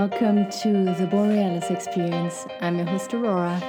welcome 0.00 0.50
to 0.50 0.94
the 0.94 1.06
Borealis 1.10 1.70
Experience. 1.70 2.46
I'm 2.62 2.78
your 2.78 2.86
host 2.86 3.12
Aurora, 3.12 3.62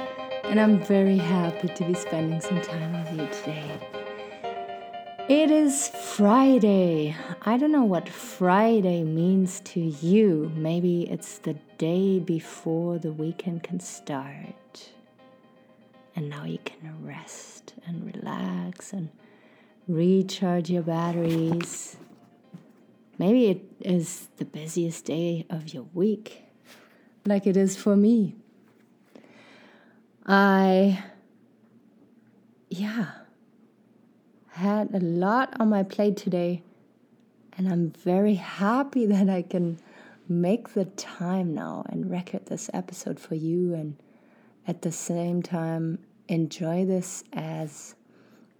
and 0.44 0.58
I'm 0.58 0.80
very 0.82 1.18
happy 1.18 1.68
to 1.68 1.84
be 1.84 1.92
spending 1.92 2.40
some 2.40 2.58
time 2.62 2.90
with 2.94 3.20
you 3.20 3.26
today. 3.26 3.78
It 5.28 5.50
is 5.50 5.88
Friday. 5.88 7.14
I 7.42 7.58
don't 7.58 7.70
know 7.70 7.84
what 7.84 8.08
Friday 8.08 9.04
means 9.04 9.60
to 9.72 9.80
you. 9.80 10.50
Maybe 10.56 11.02
it's 11.02 11.36
the 11.36 11.52
day 11.76 12.18
before 12.18 12.98
the 12.98 13.12
weekend 13.12 13.62
can 13.62 13.78
start. 13.78 14.88
And 16.16 16.30
now 16.30 16.46
you 16.46 16.60
can 16.64 16.96
rest 17.04 17.74
and 17.86 18.06
relax 18.06 18.94
and 18.94 19.10
recharge 19.86 20.70
your 20.70 20.82
batteries 20.82 21.98
Maybe 23.22 23.46
it 23.50 23.62
is 23.78 24.26
the 24.38 24.44
busiest 24.44 25.04
day 25.04 25.46
of 25.48 25.72
your 25.72 25.84
week, 25.94 26.42
like 27.24 27.46
it 27.46 27.56
is 27.56 27.76
for 27.76 27.94
me. 27.94 28.34
I, 30.26 31.04
yeah, 32.68 33.12
had 34.48 34.92
a 34.92 34.98
lot 34.98 35.54
on 35.60 35.68
my 35.68 35.84
plate 35.84 36.16
today, 36.16 36.64
and 37.56 37.68
I'm 37.68 37.90
very 37.90 38.34
happy 38.34 39.06
that 39.14 39.30
I 39.30 39.42
can 39.42 39.78
make 40.28 40.70
the 40.70 40.86
time 40.86 41.54
now 41.54 41.84
and 41.90 42.10
record 42.10 42.46
this 42.46 42.70
episode 42.74 43.20
for 43.20 43.36
you, 43.36 43.72
and 43.72 43.94
at 44.66 44.82
the 44.82 44.90
same 44.90 45.44
time, 45.44 46.00
enjoy 46.26 46.84
this 46.84 47.22
as 47.32 47.94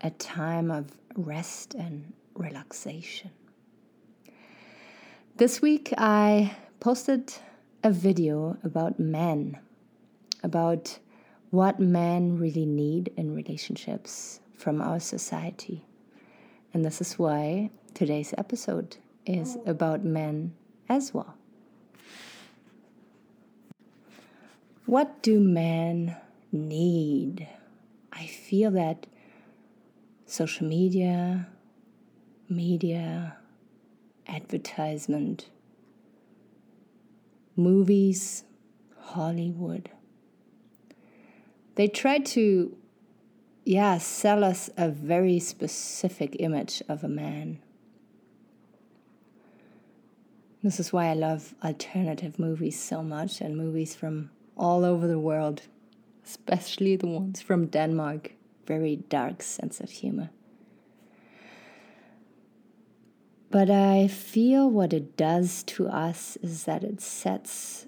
a 0.02 0.10
time 0.10 0.70
of 0.70 0.92
rest 1.16 1.74
and 1.74 2.12
relaxation. 2.36 3.32
This 5.36 5.62
week 5.62 5.94
I 5.96 6.56
posted 6.78 7.32
a 7.82 7.90
video 7.90 8.58
about 8.62 9.00
men, 9.00 9.58
about 10.42 10.98
what 11.48 11.80
men 11.80 12.36
really 12.36 12.66
need 12.66 13.10
in 13.16 13.34
relationships 13.34 14.40
from 14.54 14.82
our 14.82 15.00
society. 15.00 15.86
And 16.74 16.84
this 16.84 17.00
is 17.00 17.18
why 17.18 17.70
today's 17.94 18.34
episode 18.36 18.98
is 19.24 19.56
oh. 19.56 19.70
about 19.70 20.04
men 20.04 20.52
as 20.90 21.14
well. 21.14 21.34
What 24.84 25.22
do 25.22 25.40
men 25.40 26.14
need? 26.52 27.48
I 28.12 28.26
feel 28.26 28.70
that 28.72 29.06
social 30.26 30.66
media, 30.66 31.48
media, 32.50 33.38
advertisement, 34.26 35.48
movies, 37.56 38.44
Hollywood. 38.98 39.90
They 41.74 41.88
try 41.88 42.18
to, 42.18 42.76
yeah, 43.64 43.98
sell 43.98 44.44
us 44.44 44.70
a 44.76 44.88
very 44.88 45.38
specific 45.38 46.36
image 46.38 46.82
of 46.88 47.02
a 47.02 47.08
man. 47.08 47.60
This 50.62 50.78
is 50.78 50.92
why 50.92 51.06
I 51.06 51.14
love 51.14 51.54
alternative 51.64 52.38
movies 52.38 52.78
so 52.78 53.02
much 53.02 53.40
and 53.40 53.56
movies 53.56 53.96
from 53.96 54.30
all 54.56 54.84
over 54.84 55.08
the 55.08 55.18
world, 55.18 55.62
especially 56.24 56.94
the 56.94 57.08
ones 57.08 57.40
from 57.40 57.66
Denmark. 57.66 58.32
Very 58.66 58.96
dark 58.96 59.42
sense 59.42 59.80
of 59.80 59.90
humor. 59.90 60.30
But 63.52 63.68
I 63.68 64.08
feel 64.08 64.70
what 64.70 64.94
it 64.94 65.14
does 65.14 65.62
to 65.64 65.86
us 65.86 66.38
is 66.40 66.64
that 66.64 66.82
it 66.82 67.02
sets 67.02 67.86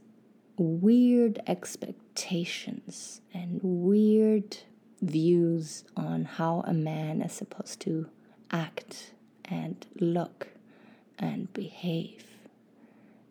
weird 0.59 1.41
expectations 1.47 3.23
and 3.33 3.61
weird 3.63 4.59
views 5.01 5.87
on 5.97 6.27
how 6.27 6.63
a 6.67 6.75
man 6.75 7.23
is 7.23 7.33
supposed 7.33 7.81
to 7.81 8.11
act 8.51 9.15
and 9.47 9.87
look 9.99 10.49
and 11.19 11.51
behave 11.55 12.27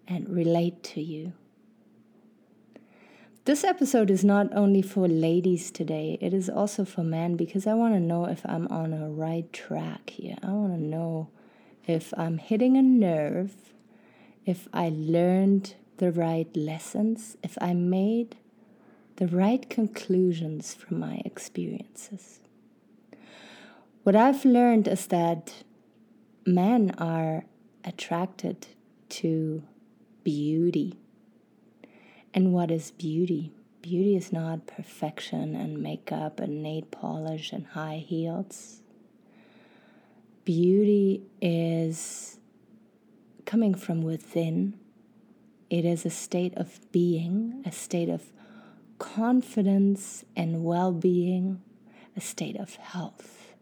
and 0.08 0.28
relate 0.28 0.82
to 0.86 1.02
you. 1.04 1.34
This 3.46 3.64
episode 3.64 4.10
is 4.10 4.26
not 4.26 4.48
only 4.56 4.82
for 4.82 5.08
ladies 5.08 5.70
today, 5.70 6.18
it 6.20 6.34
is 6.34 6.50
also 6.50 6.84
for 6.84 7.04
men 7.04 7.36
because 7.36 7.68
I 7.68 7.76
want 7.76 7.94
to 7.94 8.00
know 8.00 8.26
if 8.26 8.42
I'm 8.44 8.68
on 8.70 8.92
a 8.92 9.08
right 9.08 9.54
track 9.54 10.10
here. 10.10 10.38
I 10.42 10.48
want 10.48 10.74
to 10.74 10.82
know 10.82 11.30
if 11.86 12.14
I'm 12.18 12.38
hitting 12.38 12.78
a 12.78 12.82
nerve, 12.82 13.56
if 14.46 14.68
I 14.74 14.92
learned 14.94 15.76
the 15.98 16.12
right 16.12 16.56
lessons, 16.56 17.38
if 17.44 17.58
I 17.62 17.74
made 17.74 18.38
the 19.18 19.28
right 19.28 19.70
conclusions 19.70 20.74
from 20.74 21.00
my 21.00 21.22
experiences. 21.24 22.40
What 24.04 24.16
I've 24.16 24.44
learned 24.44 24.88
is 24.88 25.08
that 25.08 25.64
men 26.46 26.92
are 26.98 27.46
attracted 27.84 28.68
to 29.10 29.64
beauty. 30.24 30.98
And 32.34 32.54
what 32.54 32.72
is 32.72 32.92
beauty? 32.92 33.52
Beauty 33.82 34.16
is 34.16 34.34
not 34.34 34.66
perfection 34.66 35.56
and 35.56 35.82
makeup 35.82 36.40
and 36.40 36.64
nail 36.64 36.84
polish 36.90 37.52
and 37.54 37.68
high 37.68 38.04
heels 38.06 38.83
beauty 40.46 41.24
is 41.42 42.40
coming 43.46 43.76
from 43.76 44.02
within. 44.02 44.80
It 45.70 45.86
is 45.86 46.06
a 46.06 46.10
state 46.10 46.54
of 46.56 46.80
being, 46.92 47.64
a 47.66 47.72
state 47.72 48.10
of 48.10 48.32
confidence 49.00 50.24
and 50.36 50.64
well 50.64 50.92
being, 50.92 51.62
a 52.16 52.22
state 52.22 52.58
of 52.58 52.76
health. 52.76 53.56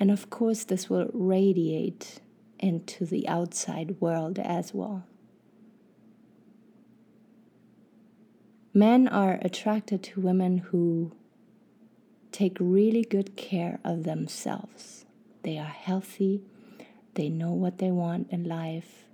And 0.00 0.10
of 0.10 0.30
course, 0.30 0.64
this 0.64 0.88
will 0.88 1.10
radiate 1.12 2.20
into 2.58 3.04
the 3.04 3.28
outside 3.28 4.00
world 4.00 4.38
as 4.38 4.72
well. 4.72 5.04
Men 8.72 9.08
are 9.08 9.38
attracted 9.42 10.02
to 10.04 10.20
women 10.20 10.58
who 10.58 11.12
take 12.32 12.56
really 12.60 13.02
good 13.02 13.36
care 13.36 13.78
of 13.84 14.04
themselves. 14.04 15.04
They 15.42 15.58
are 15.58 15.64
healthy, 15.64 16.42
they 17.14 17.28
know 17.28 17.52
what 17.52 17.78
they 17.78 17.90
want 17.90 18.30
in 18.30 18.44
life, 18.44 19.04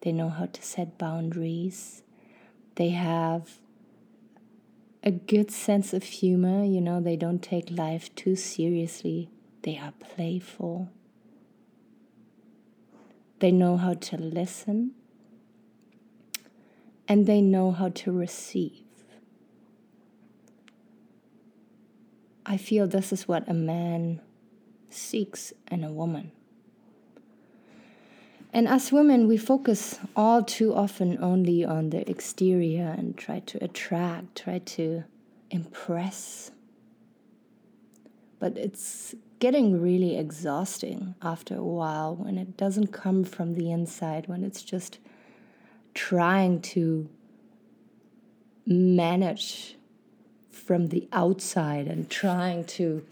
they 0.00 0.12
know 0.12 0.28
how 0.28 0.46
to 0.46 0.62
set 0.62 0.98
boundaries, 0.98 2.02
they 2.76 2.90
have 2.90 3.58
a 5.02 5.10
good 5.10 5.50
sense 5.50 5.92
of 5.92 6.04
humor, 6.04 6.64
you 6.64 6.80
know, 6.80 7.00
they 7.00 7.16
don't 7.16 7.42
take 7.42 7.70
life 7.70 8.14
too 8.14 8.36
seriously, 8.36 9.28
they 9.62 9.78
are 9.78 9.92
playful. 10.00 10.88
They 13.40 13.50
know 13.50 13.76
how 13.76 13.94
to 13.94 14.16
listen 14.16 14.92
and 17.08 17.26
they 17.26 17.40
know 17.40 17.72
how 17.72 17.88
to 17.88 18.12
receive. 18.12 18.84
I 22.44 22.56
feel 22.56 22.86
this 22.86 23.12
is 23.12 23.28
what 23.28 23.48
a 23.48 23.54
man 23.54 24.20
seeks 24.90 25.52
in 25.70 25.84
a 25.84 25.92
woman. 25.92 26.32
And 28.52 28.68
as 28.68 28.92
women, 28.92 29.28
we 29.28 29.38
focus 29.38 29.98
all 30.14 30.42
too 30.42 30.74
often 30.74 31.16
only 31.22 31.64
on 31.64 31.90
the 31.90 32.08
exterior 32.08 32.94
and 32.96 33.16
try 33.16 33.40
to 33.40 33.64
attract, 33.64 34.42
try 34.42 34.58
to 34.58 35.04
impress. 35.50 36.50
But 38.38 38.58
it's 38.58 39.14
getting 39.38 39.80
really 39.80 40.16
exhausting 40.18 41.14
after 41.22 41.56
a 41.56 41.64
while 41.64 42.16
when 42.16 42.36
it 42.36 42.56
doesn't 42.56 42.88
come 42.88 43.24
from 43.24 43.54
the 43.54 43.70
inside, 43.70 44.28
when 44.28 44.44
it's 44.44 44.62
just 44.62 44.98
trying 45.94 46.60
to 46.60 47.08
manage 48.66 49.76
from 50.64 50.88
the 50.88 51.08
outside 51.12 51.88
and 51.88 52.08
trying 52.08 52.64
to 52.64 53.04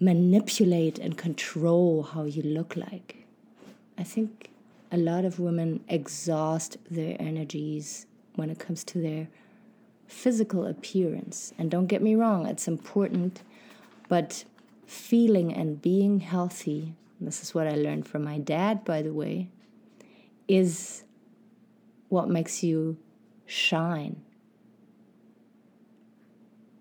manipulate 0.00 0.98
and 0.98 1.16
control 1.18 2.02
how 2.02 2.24
you 2.24 2.42
look 2.42 2.74
like. 2.76 3.26
I 3.98 4.02
think 4.02 4.50
a 4.90 4.96
lot 4.96 5.24
of 5.24 5.38
women 5.38 5.84
exhaust 5.88 6.78
their 6.90 7.16
energies 7.20 8.06
when 8.36 8.48
it 8.48 8.58
comes 8.58 8.82
to 8.84 8.98
their 8.98 9.28
physical 10.06 10.66
appearance. 10.66 11.52
And 11.58 11.70
don't 11.70 11.86
get 11.86 12.02
me 12.02 12.14
wrong, 12.14 12.46
it's 12.46 12.66
important, 12.66 13.42
but 14.08 14.44
feeling 14.86 15.52
and 15.52 15.80
being 15.80 16.20
healthy, 16.20 16.94
this 17.20 17.42
is 17.42 17.54
what 17.54 17.66
I 17.66 17.74
learned 17.74 18.08
from 18.08 18.24
my 18.24 18.38
dad, 18.38 18.84
by 18.84 19.02
the 19.02 19.12
way, 19.12 19.48
is 20.48 21.04
what 22.08 22.28
makes 22.28 22.62
you 22.62 22.96
shine 23.46 24.22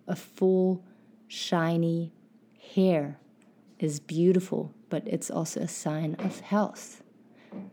a 0.10 0.16
full, 0.16 0.84
shiny 1.28 2.12
hair 2.74 3.20
is 3.80 4.00
beautiful, 4.00 4.74
but 4.90 5.04
it's 5.08 5.32
also 5.32 5.62
a 5.62 5.68
sign 5.68 6.16
of 6.20 6.42
health. 6.42 7.02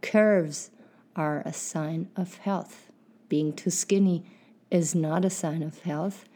Curves 0.03 0.71
are 1.17 1.43
a 1.45 1.53
sign 1.53 2.09
of 2.15 2.37
health. 2.37 2.93
Being 3.29 3.53
too 3.53 3.71
skinny 3.71 4.25
is 4.71 4.95
not 4.95 5.25
a 5.25 5.31
sign 5.31 5.63
of 5.63 5.81
health, 5.81 6.27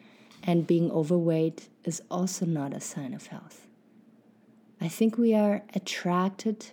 and 0.42 0.66
being 0.66 0.90
overweight 0.90 1.68
is 1.84 2.02
also 2.10 2.46
not 2.46 2.74
a 2.74 2.80
sign 2.80 3.14
of 3.14 3.26
health. 3.26 3.66
I 4.80 4.88
think 4.88 5.18
we 5.18 5.34
are 5.34 5.62
attracted 5.74 6.72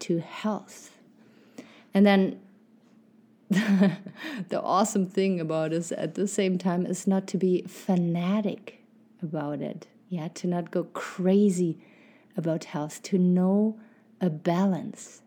to 0.00 0.18
health. 0.18 0.96
And 1.94 2.04
then 2.04 2.40
the 3.50 4.60
awesome 4.60 5.06
thing 5.06 5.40
about 5.40 5.70
this 5.70 5.92
at 5.92 6.14
the 6.14 6.26
same 6.26 6.58
time 6.58 6.84
is 6.84 7.06
not 7.06 7.28
to 7.28 7.38
be 7.38 7.62
fanatic 7.62 8.82
about 9.22 9.60
it. 9.60 9.86
Yeah, 10.08 10.28
to 10.28 10.46
not 10.46 10.70
go 10.70 10.84
crazy 10.84 11.78
about 12.36 12.64
health, 12.64 13.02
to 13.04 13.18
know 13.18 13.78
a 14.20 14.30
balance, 14.30 15.22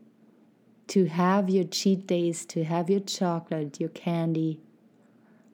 to 0.87 1.05
have 1.05 1.49
your 1.49 1.63
cheat 1.63 2.07
days, 2.07 2.45
to 2.47 2.63
have 2.63 2.89
your 2.89 2.99
chocolate, 2.99 3.79
your 3.79 3.89
candy, 3.89 4.59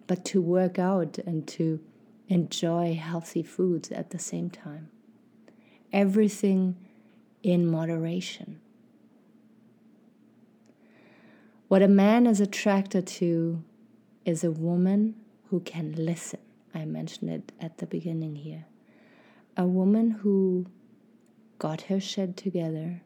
but 0.08 0.26
to 0.26 0.42
work 0.42 0.80
out 0.80 1.18
and 1.20 1.48
to 1.48 1.80
enjoy 2.28 2.96
healthy 2.96 3.44
foods 3.44 3.92
at 3.92 4.10
the 4.10 4.20
same 4.20 4.50
time. 4.50 4.90
Everything 5.94 6.76
in 7.44 7.68
moderation. 7.68 8.60
What 11.76 11.82
a 11.82 11.90
man 11.90 12.26
is 12.26 12.40
attracted 12.40 13.06
to 13.20 13.62
is 14.24 14.46
a 14.46 14.50
woman 14.50 15.16
who 15.50 15.60
can 15.60 15.92
listen. 15.92 16.40
I 16.74 16.86
mentioned 16.86 17.30
it 17.30 17.52
at 17.60 17.80
the 17.80 17.86
beginning 17.86 18.38
here. 18.38 18.68
A 19.58 19.68
woman 19.68 20.12
who 20.12 20.68
got 21.60 21.82
her 21.92 22.00
shit 22.00 22.38
together, 22.38 23.02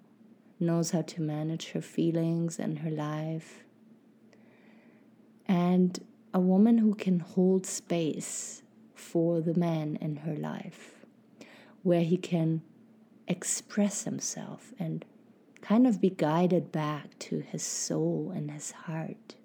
knows 0.60 0.92
how 0.92 1.01
to 1.01 1.19
manage 1.19 1.71
her 1.71 1.81
feelings 1.81 2.60
and 2.60 2.77
her 2.77 2.92
life, 2.92 3.63
and 5.48 6.00
a 6.31 6.39
woman 6.39 6.77
who 6.77 6.94
can 6.94 7.21
hold 7.21 7.66
space 7.66 8.62
for 8.94 9.42
the 9.42 9.56
man 9.56 9.95
in 10.00 10.18
her 10.18 10.36
life, 10.36 11.07
where 11.81 12.04
he 12.04 12.18
can 12.18 12.62
express 13.27 14.04
himself 14.04 14.74
and 14.77 15.06
kind 15.61 15.85
of 15.85 16.01
be 16.01 16.09
guided 16.09 16.71
back 16.71 17.17
to 17.19 17.39
his 17.39 17.63
soul 17.63 18.31
and 18.35 18.51
his 18.51 18.71
heart. 18.71 19.35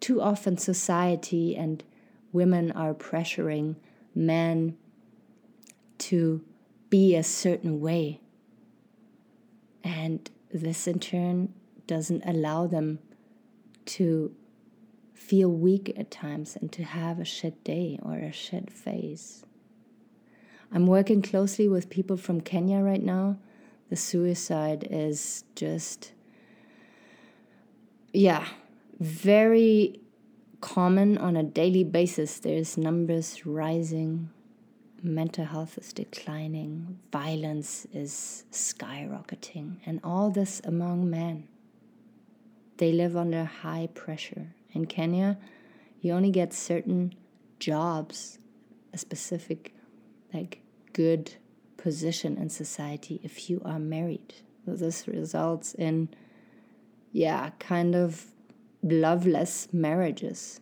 Too 0.00 0.20
often, 0.20 0.56
society 0.56 1.56
and 1.56 1.82
women 2.32 2.72
are 2.72 2.94
pressuring 2.94 3.76
men 4.14 4.76
to 5.98 6.44
be 6.90 7.14
a 7.14 7.22
certain 7.22 7.80
way. 7.80 8.20
And 9.84 10.30
this, 10.52 10.86
in 10.86 11.00
turn, 11.00 11.52
doesn't 11.86 12.22
allow 12.24 12.66
them 12.66 13.00
to 13.86 14.34
feel 15.14 15.50
weak 15.50 15.92
at 15.96 16.10
times 16.10 16.56
and 16.56 16.70
to 16.72 16.84
have 16.84 17.18
a 17.18 17.24
shit 17.24 17.62
day 17.64 17.98
or 18.02 18.14
a 18.14 18.32
shit 18.32 18.70
phase. 18.70 19.44
I'm 20.72 20.86
working 20.86 21.22
closely 21.22 21.68
with 21.68 21.90
people 21.90 22.16
from 22.16 22.40
Kenya 22.40 22.78
right 22.78 23.02
now 23.02 23.38
the 23.88 23.96
suicide 23.96 24.86
is 24.90 25.44
just, 25.54 26.12
yeah, 28.12 28.46
very 29.00 30.00
common 30.60 31.16
on 31.18 31.36
a 31.36 31.42
daily 31.42 31.84
basis. 31.84 32.38
There's 32.38 32.76
numbers 32.76 33.46
rising, 33.46 34.30
mental 35.02 35.44
health 35.44 35.78
is 35.78 35.92
declining, 35.92 36.98
violence 37.12 37.86
is 37.92 38.44
skyrocketing, 38.50 39.76
and 39.86 40.00
all 40.02 40.30
this 40.30 40.60
among 40.64 41.08
men. 41.08 41.48
They 42.76 42.92
live 42.92 43.16
under 43.16 43.44
high 43.44 43.88
pressure. 43.94 44.54
In 44.72 44.86
Kenya, 44.86 45.38
you 46.00 46.12
only 46.12 46.30
get 46.30 46.52
certain 46.52 47.14
jobs, 47.58 48.38
a 48.92 48.98
specific, 48.98 49.74
like 50.32 50.60
good 50.92 51.34
position 51.78 52.36
in 52.36 52.50
society 52.50 53.20
if 53.22 53.48
you 53.48 53.62
are 53.64 53.78
married. 53.78 54.34
This 54.66 55.08
results 55.08 55.72
in, 55.72 56.10
yeah, 57.10 57.50
kind 57.58 57.94
of 57.94 58.26
loveless 58.82 59.68
marriages. 59.72 60.60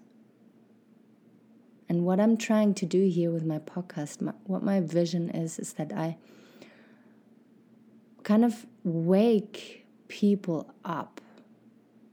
And 1.89 2.05
what 2.05 2.21
I'm 2.21 2.37
trying 2.37 2.75
to 2.75 2.87
do 2.87 3.09
here 3.09 3.33
with 3.33 3.45
my 3.45 3.59
podcast, 3.59 4.21
my, 4.21 4.33
what 4.45 4.63
my 4.63 4.81
vision 4.81 5.31
is, 5.31 5.59
is 5.59 5.73
that 5.73 5.93
I 5.93 6.19
kind 8.23 8.45
of 8.45 8.67
wake 8.85 9.87
people 10.07 10.73
up, 10.85 11.21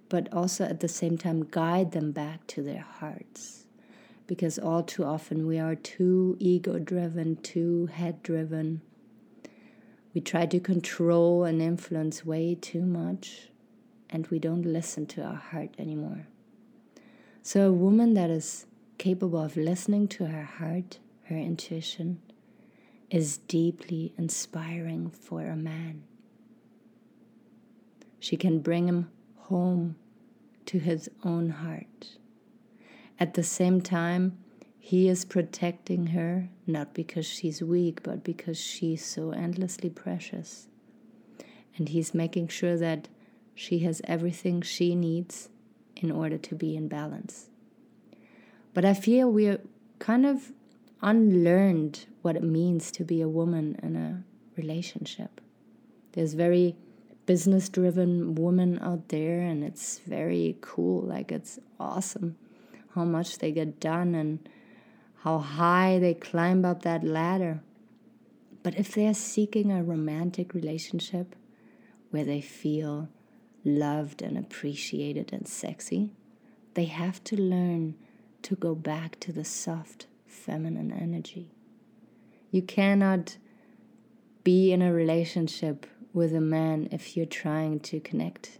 but 0.09 0.31
also 0.33 0.63
at 0.63 0.79
the 0.79 0.87
same 0.87 1.17
time 1.17 1.41
guide 1.43 1.91
them 1.91 2.11
back 2.11 2.47
to 2.47 2.63
their 2.63 2.85
hearts 2.99 3.65
because 4.27 4.57
all 4.57 4.83
too 4.83 5.03
often 5.03 5.45
we 5.45 5.59
are 5.59 5.75
too 5.75 6.35
ego 6.39 6.79
driven, 6.79 7.35
too 7.37 7.87
head 7.87 8.23
driven, 8.23 8.81
we 10.13 10.21
try 10.21 10.45
to 10.45 10.59
control 10.59 11.43
and 11.43 11.61
influence 11.61 12.25
way 12.25 12.55
too 12.55 12.83
much, 12.83 13.49
and 14.09 14.27
we 14.27 14.39
don't 14.39 14.63
listen 14.63 15.05
to 15.07 15.23
our 15.23 15.35
heart 15.35 15.73
anymore. 15.79 16.27
So, 17.41 17.69
a 17.69 17.73
woman 17.73 18.13
that 18.13 18.29
is 18.29 18.65
capable 18.97 19.41
of 19.41 19.57
listening 19.57 20.07
to 20.09 20.27
her 20.27 20.43
heart, 20.43 20.99
her 21.23 21.37
intuition, 21.37 22.21
is 23.09 23.37
deeply 23.37 24.13
inspiring 24.17 25.09
for 25.09 25.41
a 25.47 25.55
man. 25.55 26.03
She 28.19 28.37
can 28.37 28.59
bring 28.59 28.87
him 28.87 29.11
home 29.35 29.95
to 30.67 30.79
his 30.79 31.09
own 31.23 31.49
heart. 31.49 32.17
At 33.19 33.33
the 33.33 33.43
same 33.43 33.81
time, 33.81 34.37
he 34.85 35.07
is 35.07 35.23
protecting 35.23 36.07
her, 36.07 36.49
not 36.67 36.93
because 36.93 37.25
she's 37.25 37.61
weak, 37.61 38.03
but 38.03 38.21
because 38.21 38.59
she's 38.59 39.03
so 39.03 39.31
endlessly 39.31 39.89
precious. 39.89 40.67
And 41.77 41.87
He's 41.87 42.13
making 42.13 42.49
sure 42.49 42.75
that 42.75 43.07
she 43.55 43.79
has 43.79 44.01
everything 44.03 44.61
she 44.61 44.93
needs 44.93 45.47
in 45.95 46.11
order 46.11 46.37
to 46.37 46.53
be 46.53 46.75
in 46.75 46.89
balance. 46.89 47.47
But 48.73 48.83
I 48.83 48.93
feel 48.93 49.31
we're 49.31 49.61
kind 49.99 50.25
of 50.25 50.51
unlearned 51.01 52.05
what 52.21 52.35
it 52.35 52.43
means 52.43 52.91
to 52.91 53.05
be 53.05 53.21
a 53.21 53.29
woman 53.29 53.79
in 53.81 53.95
a 53.95 54.21
relationship. 54.57 55.39
There's 56.11 56.33
very 56.33 56.75
business 57.25 57.69
driven 57.69 58.35
women 58.35 58.79
out 58.79 59.07
there, 59.07 59.39
and 59.39 59.63
it's 59.63 59.99
very 59.99 60.57
cool. 60.59 61.03
Like, 61.03 61.31
it's 61.31 61.57
awesome 61.79 62.35
how 62.93 63.05
much 63.05 63.37
they 63.37 63.53
get 63.53 63.79
done 63.79 64.13
and 64.13 64.49
how 65.23 65.39
high 65.39 65.99
they 65.99 66.13
climb 66.13 66.65
up 66.65 66.81
that 66.81 67.01
ladder. 67.01 67.61
But 68.61 68.77
if 68.77 68.93
they 68.93 69.07
are 69.07 69.13
seeking 69.13 69.71
a 69.71 69.81
romantic 69.81 70.53
relationship 70.53 71.33
where 72.11 72.25
they 72.25 72.41
feel 72.41 73.07
loved 73.63 74.21
and 74.21 74.37
appreciated 74.37 75.31
and 75.31 75.47
sexy, 75.47 76.11
they 76.73 76.85
have 76.85 77.23
to 77.23 77.39
learn 77.39 77.95
to 78.41 78.55
go 78.57 78.75
back 78.75 79.17
to 79.21 79.31
the 79.31 79.45
soft 79.45 80.07
feminine 80.27 80.91
energy. 80.91 81.51
You 82.51 82.61
cannot 82.61 83.37
be 84.43 84.73
in 84.73 84.81
a 84.81 84.91
relationship 84.91 85.87
with 86.11 86.35
a 86.35 86.41
man 86.41 86.89
if 86.91 87.15
you're 87.15 87.25
trying 87.25 87.79
to 87.79 88.01
connect. 88.01 88.59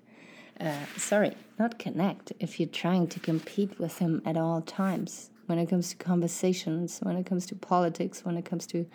Uh, 0.58 0.86
sorry, 0.96 1.36
not 1.60 1.78
connect, 1.78 2.32
if 2.40 2.58
you're 2.58 2.70
trying 2.70 3.08
to 3.08 3.20
compete 3.20 3.78
with 3.82 3.98
him 3.98 4.22
at 4.26 4.38
all 4.38 4.62
times 4.62 5.30
when 5.46 5.60
it 5.60 5.68
comes 5.68 5.90
to 5.90 5.96
conversations, 5.96 7.00
when 7.02 7.16
it 7.18 7.26
comes 7.26 7.46
to 7.48 7.56
politics, 7.56 8.24
when 8.24 8.38
it 8.38 8.46
comes 8.46 8.66
to 8.68 8.86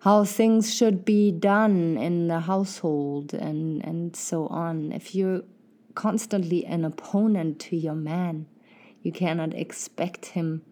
how 0.00 0.24
things 0.24 0.74
should 0.74 1.04
be 1.04 1.32
done 1.32 1.96
in 1.96 2.28
the 2.28 2.40
household 2.40 3.34
and, 3.34 3.84
and 3.84 4.14
so 4.14 4.46
on. 4.46 4.92
If 4.92 5.14
you're 5.14 5.42
constantly 5.94 6.64
an 6.64 6.84
opponent 6.84 7.58
to 7.60 7.76
your 7.76 7.94
man, 7.94 8.46
you 9.02 9.10
cannot 9.12 9.54
expect 9.54 10.26
him 10.26 10.62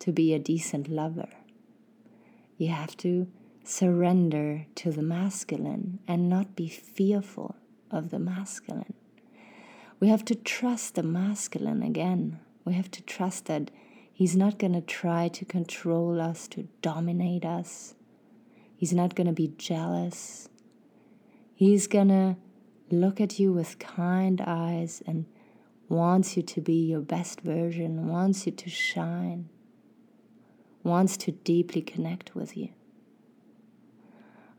to 0.00 0.12
be 0.12 0.34
a 0.34 0.38
decent 0.38 0.88
lover. 0.88 1.28
You 2.58 2.68
have 2.68 2.96
to 2.98 3.26
surrender 3.64 4.66
to 4.74 4.92
the 4.92 5.02
masculine 5.02 5.98
and 6.06 6.28
not 6.28 6.54
be 6.54 6.68
fearful 6.68 7.56
of 7.90 8.10
the 8.10 8.18
masculine. 8.18 8.94
We 9.98 10.08
have 10.08 10.24
to 10.26 10.34
trust 10.34 10.94
the 10.94 11.02
masculine 11.02 11.82
again. 11.82 12.40
We 12.66 12.74
have 12.74 12.90
to 12.90 13.02
trust 13.02 13.46
that 13.46 13.70
He's 14.14 14.36
not 14.36 14.60
going 14.60 14.74
to 14.74 14.80
try 14.80 15.26
to 15.26 15.44
control 15.44 16.20
us, 16.20 16.46
to 16.48 16.68
dominate 16.82 17.44
us. 17.44 17.96
He's 18.76 18.92
not 18.92 19.16
going 19.16 19.26
to 19.26 19.32
be 19.32 19.54
jealous. 19.58 20.48
He's 21.52 21.88
going 21.88 22.08
to 22.08 22.36
look 22.90 23.20
at 23.20 23.40
you 23.40 23.52
with 23.52 23.80
kind 23.80 24.40
eyes 24.40 25.02
and 25.04 25.26
wants 25.88 26.36
you 26.36 26.44
to 26.44 26.60
be 26.60 26.86
your 26.86 27.00
best 27.00 27.40
version, 27.40 28.06
wants 28.06 28.46
you 28.46 28.52
to 28.52 28.70
shine, 28.70 29.48
wants 30.84 31.16
to 31.16 31.32
deeply 31.32 31.82
connect 31.82 32.36
with 32.36 32.56
you. 32.56 32.68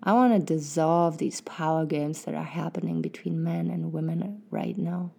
I 0.03 0.12
want 0.12 0.33
to 0.33 0.53
dissolve 0.53 1.17
these 1.17 1.39
power 1.41 1.85
games 1.85 2.25
that 2.25 2.35
are 2.35 2.43
happening 2.43 3.01
between 3.01 3.41
men 3.41 3.69
and 3.69 3.93
women 3.93 4.41
right 4.51 4.77
now. 4.77 5.12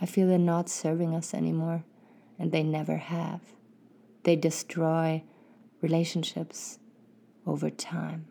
I 0.00 0.06
feel 0.06 0.28
they're 0.28 0.38
not 0.38 0.68
serving 0.68 1.12
us 1.12 1.34
anymore, 1.34 1.82
and 2.38 2.52
they 2.52 2.62
never 2.62 2.96
have. 2.96 3.40
They 4.22 4.36
destroy 4.36 5.22
relationships 5.80 6.78
over 7.46 7.70
time. 7.70 8.26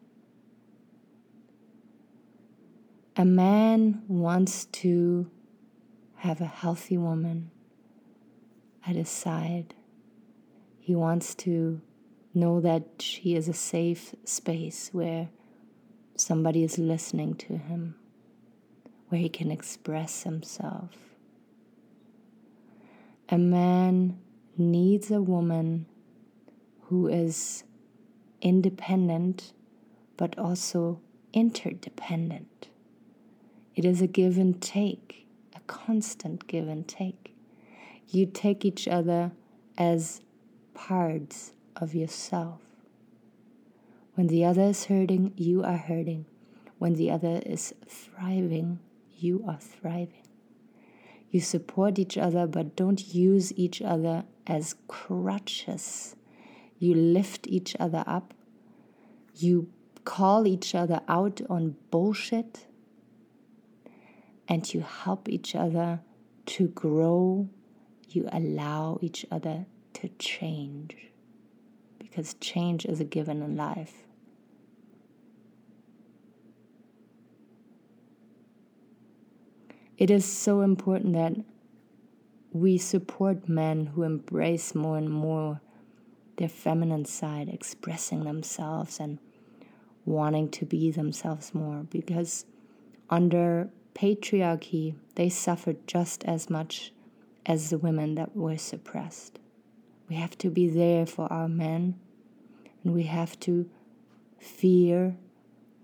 A 3.16 3.26
man 3.26 4.04
wants 4.08 4.66
to 4.66 5.30
have 6.18 6.40
a 6.40 6.46
healthy 6.46 6.98
woman 6.98 7.50
at 8.86 8.96
his 8.96 9.10
side. 9.10 9.74
He 10.80 10.96
wants 10.96 11.34
to 11.36 11.82
know 12.34 12.62
that 12.62 12.84
she 13.00 13.36
is 13.36 13.48
a 13.48 13.54
safe 13.54 14.14
space 14.24 14.90
where 14.94 15.30
somebody 16.16 16.64
is 16.64 16.78
listening 16.78 17.34
to 17.36 17.58
him, 17.58 17.96
where 19.10 19.20
he 19.20 19.30
can 19.30 19.52
express 19.52 20.24
himself. 20.24 21.07
A 23.30 23.38
man 23.38 24.18
needs 24.58 25.12
a 25.12 25.22
woman 25.22 25.86
who 26.84 27.08
is 27.08 27.66
independent 28.42 29.52
but 30.16 30.38
also 30.40 31.02
interdependent. 31.34 32.70
It 33.76 33.84
is 33.84 34.02
a 34.02 34.08
give 34.08 34.38
and 34.38 34.62
take, 34.62 35.28
a 35.54 35.60
constant 35.68 36.48
give 36.48 36.70
and 36.70 36.88
take. 36.88 37.36
You 38.08 38.26
take 38.26 38.64
each 38.64 38.88
other 38.88 39.32
as 39.78 40.22
parts 40.74 41.52
of 41.76 41.94
yourself. 41.94 42.62
When 44.16 44.28
the 44.28 44.46
other 44.46 44.64
is 44.64 44.86
hurting, 44.86 45.34
you 45.36 45.64
are 45.64 45.78
hurting. 45.78 46.26
When 46.78 46.94
the 46.94 47.12
other 47.12 47.42
is 47.46 47.74
thriving, 47.88 48.80
you 49.18 49.44
are 49.46 49.60
thriving. 49.60 50.27
You 51.30 51.42
support 51.42 52.00
each 52.00 52.18
other, 52.18 52.48
but 52.48 52.76
don't 52.76 53.14
use 53.14 53.54
each 53.58 53.82
other 53.82 54.24
as 54.46 54.76
crutches. 54.88 56.16
You 56.80 56.96
lift 56.96 57.48
each 57.48 57.76
other 57.80 58.04
up. 58.08 58.34
You 59.36 59.70
call 60.06 60.48
each 60.48 60.74
other 60.74 61.02
out 61.08 61.42
on 61.50 61.76
bullshit 61.92 62.66
and 64.48 64.74
you 64.74 64.82
help 64.82 65.28
each 65.28 65.54
other 65.54 66.00
to 66.46 66.68
grow. 66.70 67.50
You 68.10 68.30
allow 68.32 69.00
each 69.02 69.26
other 69.30 69.66
to 69.94 70.10
change 70.18 71.12
because 72.00 72.36
change 72.36 72.86
is 72.86 73.02
a 73.02 73.04
given 73.04 73.42
in 73.42 73.58
life. 73.58 74.07
It 79.98 80.12
is 80.12 80.26
so 80.26 80.62
important 80.62 81.14
that 81.14 81.34
we 82.52 82.78
support 82.78 83.50
men 83.50 83.88
who 83.88 84.04
embrace 84.04 84.76
more 84.76 84.98
and 84.98 85.10
more 85.10 85.62
their 86.38 86.50
feminine 86.50 87.06
side, 87.06 87.50
expressing 87.50 88.24
themselves 88.24 89.00
and 89.00 89.18
wanting 90.06 90.50
to 90.50 90.66
be 90.66 90.92
themselves 90.92 91.54
more 91.54 91.86
because 91.90 92.46
under 93.10 93.70
patriarchy, 93.96 94.94
they 95.16 95.30
suffered 95.30 95.88
just 95.88 96.24
as 96.26 96.50
much 96.50 96.94
as 97.46 97.70
the 97.70 97.78
women 97.78 98.16
that 98.16 98.36
were 98.36 98.58
suppressed. 98.58 99.40
We 100.08 100.16
have 100.16 100.38
to 100.40 100.50
be 100.50 100.70
there 100.70 101.06
for 101.06 101.32
our 101.34 101.48
men, 101.48 102.00
and 102.84 102.94
we 102.94 103.04
have 103.04 103.40
to 103.42 103.70
fear 104.40 105.18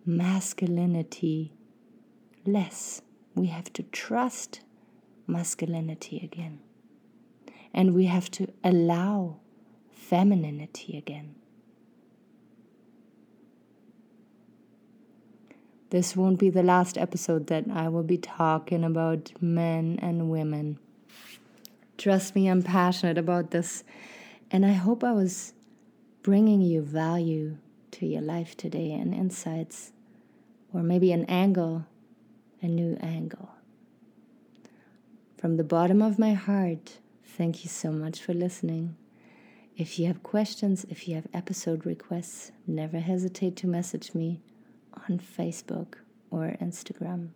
masculinity 0.05 1.53
less. 2.45 3.01
We 3.35 3.47
have 3.47 3.71
to 3.73 3.83
trust 3.83 4.61
masculinity 5.27 6.19
again. 6.23 6.59
And 7.73 7.93
we 7.93 8.05
have 8.05 8.29
to 8.31 8.47
allow 8.63 9.37
femininity 9.91 10.97
again. 10.97 11.35
This 15.89 16.15
won't 16.15 16.39
be 16.39 16.49
the 16.49 16.63
last 16.63 16.97
episode 16.97 17.47
that 17.47 17.65
I 17.71 17.87
will 17.87 18.03
be 18.03 18.17
talking 18.17 18.83
about 18.83 19.31
men 19.39 19.99
and 20.01 20.29
women. 20.29 20.79
Trust 21.97 22.35
me, 22.35 22.47
I'm 22.47 22.63
passionate 22.63 23.19
about 23.19 23.51
this, 23.51 23.83
and 24.49 24.65
I 24.65 24.73
hope 24.73 25.03
I 25.03 25.11
was 25.11 25.53
bringing 26.23 26.61
you 26.61 26.81
value 26.81 27.57
to 27.91 28.07
your 28.07 28.21
life 28.21 28.57
today 28.57 28.91
and 28.91 29.13
insights, 29.13 29.91
or 30.73 30.81
maybe 30.81 31.11
an 31.11 31.25
angle, 31.25 31.85
a 32.63 32.67
new 32.67 32.97
angle. 33.01 33.49
From 35.37 35.57
the 35.57 35.63
bottom 35.63 36.01
of 36.01 36.17
my 36.17 36.33
heart, 36.33 36.99
thank 37.25 37.63
you 37.63 37.69
so 37.69 37.91
much 37.91 38.21
for 38.21 38.33
listening. 38.33 38.95
If 39.75 39.99
you 39.99 40.07
have 40.07 40.23
questions, 40.23 40.85
if 40.89 41.07
you 41.07 41.15
have 41.15 41.27
episode 41.33 41.85
requests, 41.85 42.51
never 42.65 42.99
hesitate 42.99 43.55
to 43.57 43.67
message 43.67 44.13
me 44.13 44.39
on 45.09 45.19
Facebook 45.19 45.95
or 46.31 46.55
Instagram. 46.61 47.29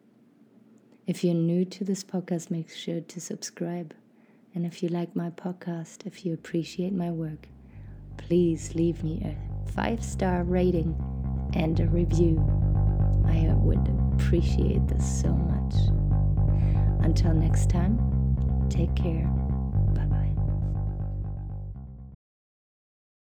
If 1.06 1.24
you're 1.24 1.34
new 1.34 1.66
to 1.66 1.84
this 1.84 2.04
podcast, 2.04 2.50
make 2.50 2.70
sure 2.70 3.02
to 3.02 3.22
subscribe. 3.22 3.94
And 4.56 4.66
if 4.66 4.82
you 4.82 4.90
like 4.90 5.16
my 5.16 5.30
podcast, 5.30 6.06
if 6.06 6.26
you 6.26 6.34
appreciate 6.34 6.94
my 6.94 7.12
work, 7.12 7.48
please 8.18 8.76
leave 8.76 9.04
me 9.04 9.22
a 9.24 9.72
five 9.72 10.04
star 10.04 10.44
rating 10.44 10.96
and 11.54 11.80
a 11.80 11.88
review. 11.88 12.38
I 13.26 13.54
would 13.54 14.07
appreciate 14.18 14.88
this 14.88 15.06
so 15.22 15.30
much. 15.30 15.76
Until 17.06 17.34
next 17.34 17.70
time, 17.70 17.98
take 18.70 18.94
care. 18.96 19.37